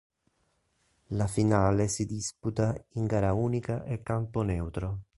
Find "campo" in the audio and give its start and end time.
4.01-4.41